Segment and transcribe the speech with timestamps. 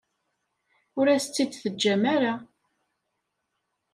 [0.99, 2.33] Ur as-tt-id-teǧǧam ara.